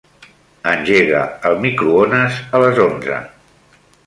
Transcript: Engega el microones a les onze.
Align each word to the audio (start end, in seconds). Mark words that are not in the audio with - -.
Engega 0.71 1.21
el 1.51 1.59
microones 1.67 2.41
a 2.49 2.63
les 2.65 2.83
onze. 2.89 3.21